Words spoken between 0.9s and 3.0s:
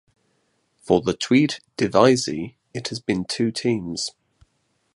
the Tweede Divisie it has